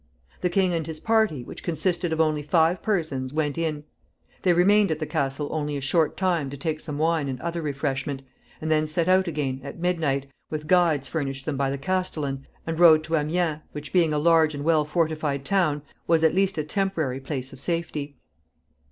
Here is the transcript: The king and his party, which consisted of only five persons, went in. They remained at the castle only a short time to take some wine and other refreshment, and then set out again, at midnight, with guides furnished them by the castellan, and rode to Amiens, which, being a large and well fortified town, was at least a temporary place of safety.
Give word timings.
The 0.39 0.49
king 0.49 0.73
and 0.73 0.87
his 0.87 0.99
party, 0.99 1.43
which 1.43 1.61
consisted 1.61 2.11
of 2.11 2.19
only 2.19 2.41
five 2.41 2.81
persons, 2.81 3.33
went 3.35 3.55
in. 3.55 3.83
They 4.41 4.51
remained 4.51 4.89
at 4.89 4.97
the 4.97 5.05
castle 5.05 5.47
only 5.51 5.77
a 5.77 5.79
short 5.81 6.17
time 6.17 6.49
to 6.49 6.57
take 6.57 6.79
some 6.79 6.97
wine 6.97 7.27
and 7.29 7.39
other 7.39 7.61
refreshment, 7.61 8.23
and 8.59 8.71
then 8.71 8.87
set 8.87 9.07
out 9.07 9.27
again, 9.27 9.61
at 9.63 9.77
midnight, 9.77 10.25
with 10.49 10.65
guides 10.65 11.07
furnished 11.07 11.45
them 11.45 11.55
by 11.55 11.69
the 11.69 11.77
castellan, 11.77 12.47
and 12.65 12.79
rode 12.79 13.03
to 13.03 13.15
Amiens, 13.15 13.59
which, 13.73 13.93
being 13.93 14.11
a 14.11 14.17
large 14.17 14.55
and 14.55 14.63
well 14.63 14.85
fortified 14.85 15.45
town, 15.45 15.83
was 16.07 16.23
at 16.23 16.33
least 16.33 16.57
a 16.57 16.63
temporary 16.63 17.19
place 17.19 17.53
of 17.53 17.61
safety. 17.61 18.15